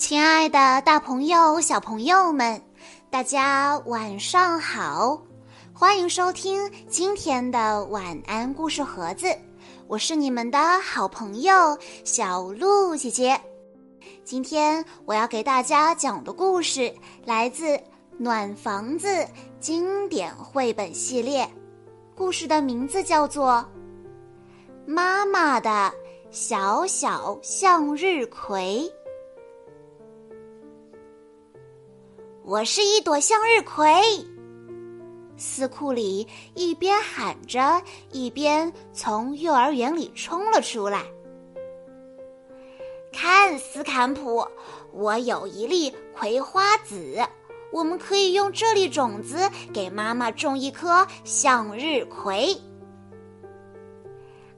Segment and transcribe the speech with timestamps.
[0.00, 2.60] 亲爱的，大朋友、小朋友们，
[3.10, 5.20] 大家晚上好！
[5.74, 9.26] 欢迎收听今天的晚安故事盒子，
[9.86, 11.52] 我是你们的好朋友
[12.02, 13.38] 小鹿姐姐。
[14.24, 16.92] 今天我要给大家讲的故事
[17.26, 17.76] 来自
[18.16, 19.06] 《暖房子》
[19.60, 21.46] 经典绘本系列，
[22.16, 23.62] 故事的名字叫做
[24.90, 25.92] 《妈妈的
[26.30, 28.90] 小小向日葵》。
[32.50, 33.86] 我是一朵向日葵。
[35.36, 41.04] 斯库里一边喊着，一边从幼儿园里冲了出来。
[43.12, 44.44] 看，斯坎普，
[44.92, 47.24] 我有一粒葵花籽，
[47.70, 52.52] 我们可以用这粒种子给妈妈种一棵向日葵。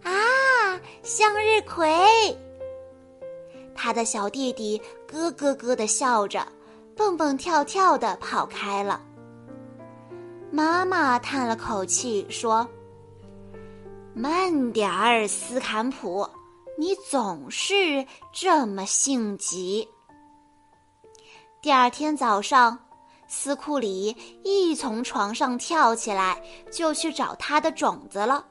[0.02, 1.86] 啊，向日葵！
[3.74, 6.42] 他的小弟弟咯咯咯的笑着。
[7.02, 9.00] 蹦蹦跳跳的跑开了。
[10.52, 12.66] 妈妈叹了口气说
[14.14, 16.30] ：“慢点儿，斯坎普，
[16.78, 19.88] 你总是这么性急。”
[21.60, 22.78] 第二天早上，
[23.26, 28.46] 斯库里一从床上跳起来，就去找他的种子了。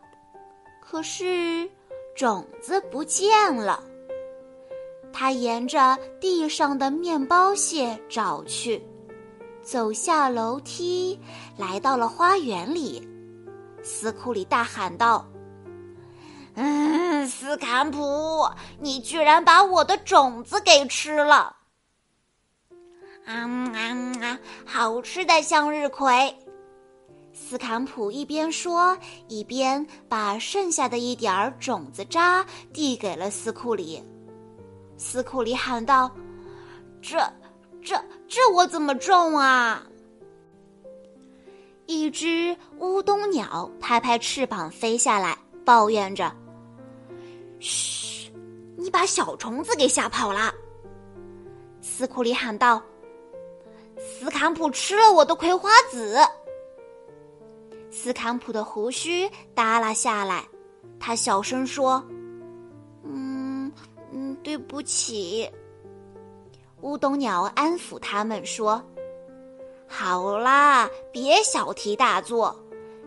[0.81, 1.71] 可是，
[2.17, 3.81] 种子不见了。
[5.13, 8.81] 他沿着地上的面包屑找去，
[9.61, 11.19] 走下楼梯，
[11.57, 13.07] 来到了花园里。
[13.83, 15.25] 斯库里大喊道
[16.55, 18.47] ：“嗯，斯坎普，
[18.79, 21.55] 你居然把我的种子给吃了！”
[23.25, 23.79] 啊啊
[24.21, 24.39] 啊！
[24.65, 26.35] 好吃的向日葵！
[27.33, 34.03] 斯坎普一边说，一边把剩下的一点儿种子渣递给了斯库里。
[35.01, 36.11] 斯库里喊道
[37.01, 37.17] ：“这、
[37.81, 39.83] 这、这我怎么种啊？”
[41.87, 45.35] 一只乌冬鸟拍拍翅膀飞下来，
[45.65, 46.31] 抱怨着
[47.59, 48.31] ：“嘘，
[48.77, 50.53] 你把小虫子给吓跑了。”
[51.81, 52.79] 斯库里喊道
[53.97, 56.19] ：“斯坎普吃了我的葵花籽。”
[57.89, 60.47] 斯坎普的胡须耷拉下来，
[60.99, 62.01] 他小声说。
[64.43, 65.49] 对不起，
[66.81, 68.83] 乌冬鸟安抚他们说
[69.87, 72.55] ：“好啦，别小题大做。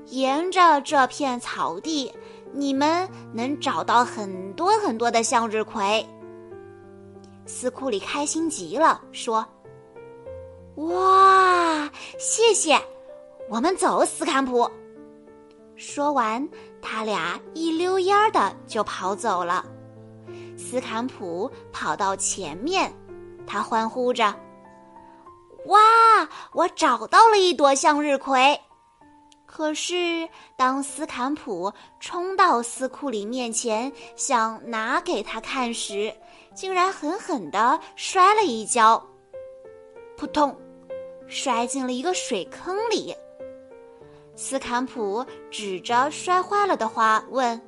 [0.07, 2.13] 沿着这片草地，
[2.53, 6.07] 你们能找到很多很多的向日葵。”
[7.47, 9.47] 斯库里开心极了，说
[10.77, 12.81] ：“哇，谢谢！
[13.51, 14.71] 我们走，斯坎普。”
[15.77, 16.49] 说完，
[16.81, 19.65] 他俩一溜烟儿的就跑走了。
[20.57, 22.93] 斯坎普跑到前面，
[23.47, 24.35] 他欢呼着
[25.67, 25.79] ：“哇，
[26.53, 28.61] 我找到了一朵向日葵！”
[29.47, 36.13] 可是，当斯坎普冲到斯库里面前想拿给他看时，
[36.55, 39.01] 竟然狠狠地摔了一跤，
[40.17, 40.57] 扑通，
[41.29, 43.15] 摔进了一个水坑里。
[44.35, 47.61] 斯坎普指着摔坏了的花问。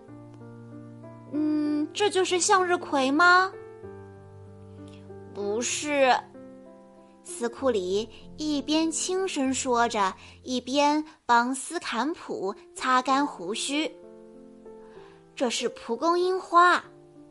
[1.96, 3.50] 这就是向日葵吗？
[5.32, 6.14] 不是，
[7.24, 10.12] 斯库里一边轻声说着，
[10.42, 13.90] 一边帮斯坎普擦干胡须。
[15.34, 16.84] 这是蒲公英花，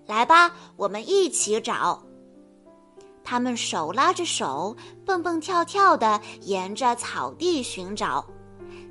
[0.08, 2.04] 来吧，我们一起找。
[3.24, 8.26] 他们手拉着手，蹦蹦跳跳的沿着草地寻找。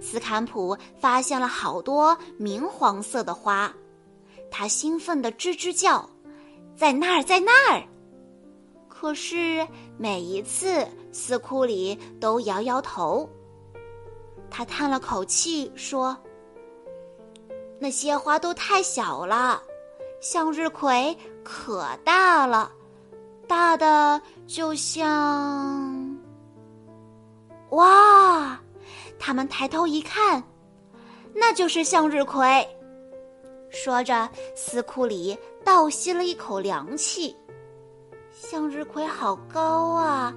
[0.01, 3.75] 斯坎普发现了好多明黄色的花。
[4.57, 6.09] 他兴奋地吱吱叫，
[6.77, 7.83] 在那儿，在那儿。
[8.89, 9.67] 可是
[9.99, 13.29] 每一次，斯库里都摇摇头。
[14.49, 16.17] 他叹了口气说
[17.81, 19.61] ：“那些花都太小了，
[20.21, 22.71] 向日葵可大了，
[23.49, 26.17] 大的就像……
[27.71, 28.57] 哇！”
[29.19, 30.45] 他们抬头一看，
[31.35, 32.65] 那就是向日葵。
[33.75, 37.37] 说着，斯库里倒吸了一口凉气。
[38.31, 40.33] 向日葵好高啊，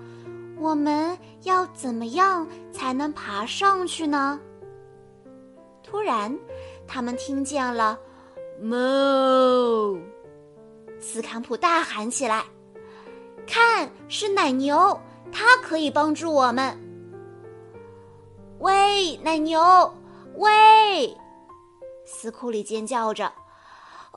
[0.59, 4.39] 我们要怎么样才能爬上去呢？
[5.83, 6.35] 突然，
[6.87, 7.97] 他们听见了
[8.59, 9.99] “哞”，
[10.99, 12.43] 斯坎普大喊起来
[13.47, 14.99] ：“看，是奶牛，
[15.31, 16.77] 它可以帮助我们！”
[18.59, 19.61] 喂，奶牛，
[20.35, 21.15] 喂！
[22.07, 23.31] 斯库里尖叫着：“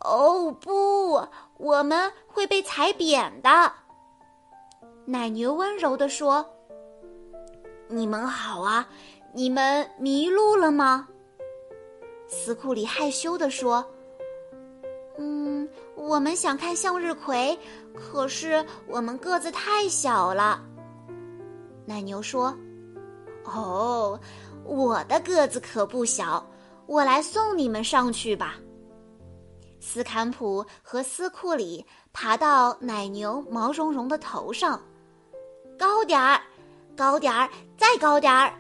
[0.07, 1.21] 哦不，
[1.59, 3.73] 我们会被踩扁的！”
[5.05, 6.49] 奶牛温柔地说
[7.91, 8.89] ：“你们好啊，
[9.35, 11.09] 你们迷路了吗？”
[12.29, 13.85] 斯库里害羞地说
[15.19, 17.59] ：“嗯，我们想看向日葵，
[17.93, 20.63] 可是我们个子太小了。”
[21.85, 22.57] 奶牛说
[23.45, 24.19] ：“哦，
[24.65, 26.47] 我的个子可不小，
[26.91, 28.57] 我来送你们上去吧。”
[29.79, 34.83] 斯坎普和斯库里爬到奶牛毛茸茸的头上，
[35.79, 36.41] 高点儿，
[36.97, 37.49] 高点儿，
[37.79, 38.53] 再高点儿！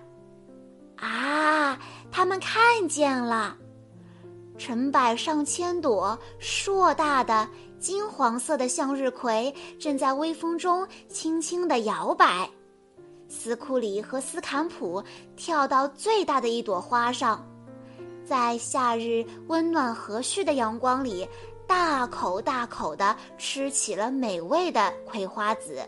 [0.96, 1.76] 啊，
[2.12, 3.56] 他们看见了，
[4.56, 7.48] 成百上千朵硕大的
[7.80, 12.48] 金黄色的向日葵正在微风中轻轻地摇摆。
[13.28, 15.02] 斯库里和斯坎普
[15.36, 17.44] 跳到最大的一朵花上。
[18.30, 21.28] 在夏日温暖和煦的阳光里，
[21.66, 25.82] 大口大口地吃起了美味的葵花籽。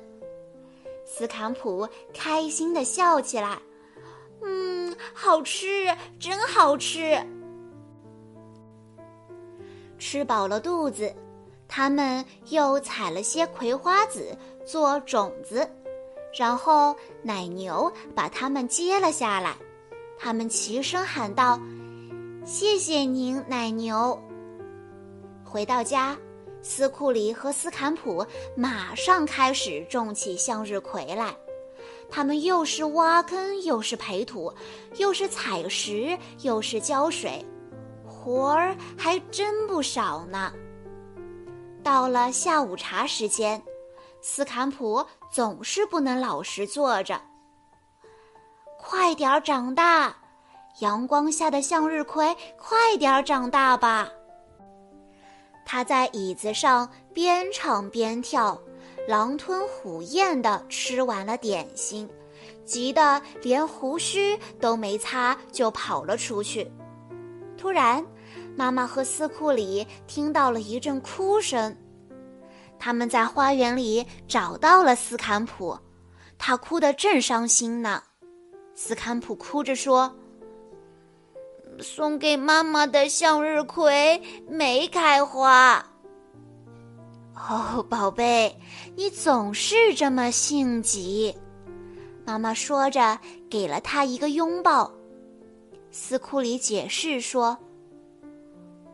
[1.07, 3.57] 斯坎普开心地笑起来
[4.43, 7.17] ：“嗯，好吃，真好吃！”
[9.97, 11.15] 吃饱了肚子，
[11.69, 14.37] 他们又采了些葵花籽
[14.67, 15.65] 做种子，
[16.37, 16.93] 然后
[17.23, 19.55] 奶牛把它们接了下来。
[20.19, 21.57] 他们齐声喊道。
[22.45, 24.21] 谢谢您，奶牛。
[25.45, 26.17] 回到家，
[26.61, 31.35] 斯库里和斯坎普马上开始种起向日葵来。
[32.11, 34.53] 他们又是挖坑，又是培土，
[34.97, 37.45] 又是采石，又是浇水，
[38.05, 40.53] 活儿还真不少呢。
[41.83, 43.63] 到了下午茶时间，
[44.21, 47.21] 斯坎普总是不能老实坐着。
[48.79, 50.17] 快点儿长大！
[50.81, 54.09] 阳光下的向日葵，快点长大吧！
[55.65, 58.61] 他在椅子上边唱边跳，
[59.07, 62.09] 狼吞虎咽地吃完了点心，
[62.65, 66.71] 急得连胡须都没擦就跑了出去。
[67.57, 68.05] 突然，
[68.57, 71.77] 妈妈和斯库里听到了一阵哭声，
[72.79, 75.79] 他们在花园里找到了斯坎普，
[76.39, 78.03] 他哭得正伤心呢。
[78.75, 80.13] 斯坎普哭着说。
[81.83, 85.85] 送给妈妈的向日葵没开花。
[87.35, 88.57] 哦，宝贝，
[88.95, 91.35] 你总是这么性急。
[92.25, 93.19] 妈妈说着，
[93.51, 94.91] 给了他一个拥抱。
[95.91, 97.59] 斯库里解释说：“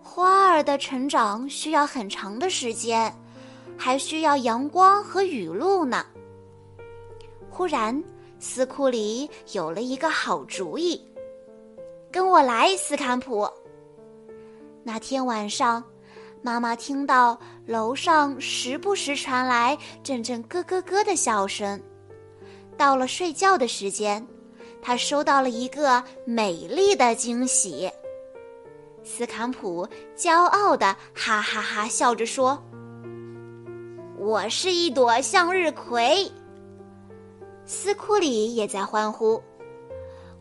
[0.02, 3.14] 花儿的成长需要很长的时间，
[3.76, 6.06] 还需要阳光和雨露呢。”
[7.50, 8.02] 忽然，
[8.40, 11.00] 斯库里有了一个好主意。
[12.11, 13.49] 跟我来，斯坎普。
[14.83, 15.85] 那天晚上，
[16.41, 21.81] 妈妈听到楼上时不时传来阵阵咯咯咯的笑声。
[22.77, 24.27] 到了睡觉的时间，
[24.81, 27.91] 她收到了一个美丽的惊喜。
[29.05, 32.63] 斯坎普骄傲的哈哈哈笑着说
[34.19, 36.31] ：“我是一朵向日葵。”
[37.67, 39.43] 斯库里也在欢呼：“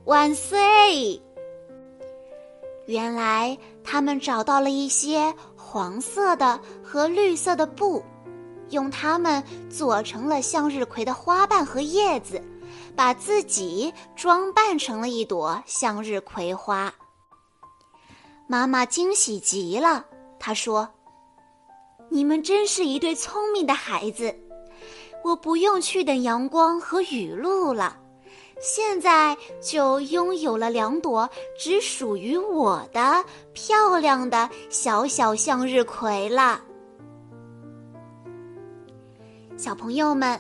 [0.06, 1.22] 万岁！”
[2.88, 8.02] 原来他们找到了一些黄色的和绿色的布，
[8.69, 12.42] 用它们做成了向日葵的花瓣和叶子，
[12.95, 16.94] 把自己装扮成了一朵向日葵花。
[18.47, 20.06] 妈妈惊喜极了，
[20.40, 20.88] 她说
[22.07, 24.33] ：“你们真是一对聪明的孩子，
[25.26, 27.97] 我不用去等阳光和雨露了。”
[28.59, 33.23] 现在就拥有了两朵只属于我的
[33.54, 36.61] 漂亮的小小向日葵了。
[39.56, 40.40] 小朋友们，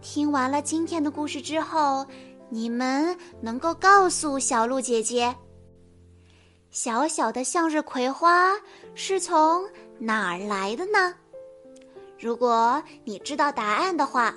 [0.00, 2.06] 听完了今天的故事之后，
[2.50, 5.34] 你们能够告诉小鹿姐姐，
[6.70, 8.52] 小小的向日葵花
[8.94, 9.64] 是从
[9.98, 11.14] 哪儿来的呢？
[12.18, 14.34] 如果你知道答案的话。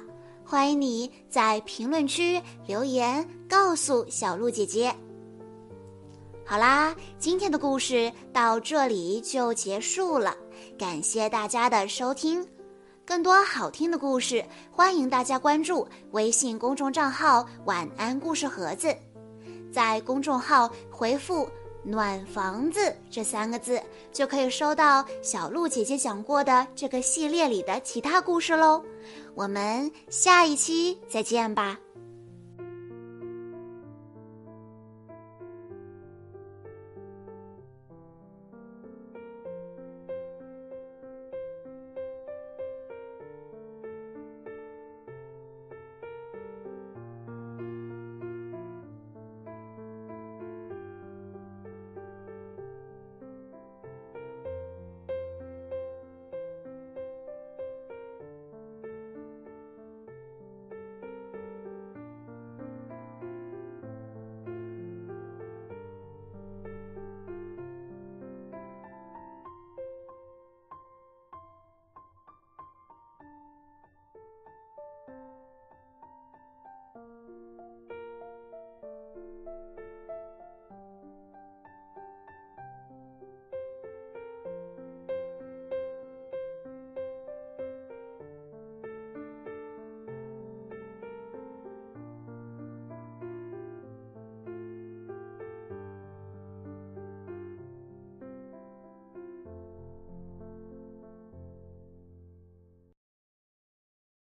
[0.54, 4.94] 欢迎你在评论区留言告诉小鹿姐姐。
[6.46, 10.38] 好啦，今天的故事到这里就结束了，
[10.78, 12.48] 感谢大家的收听。
[13.04, 18.96] 更多好听的故事，欢迎大家关注微信公众账号“晚安故事盒子”，
[19.74, 21.50] 在公众号回复。
[21.84, 28.84] 暖房子这三个字，就可以收到小鹿姐姐讲过的这个系列里的其他故事喽。
[29.36, 31.78] 我们下一期再见吧。